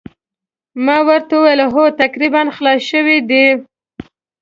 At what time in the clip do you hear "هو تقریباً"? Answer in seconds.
1.73-2.43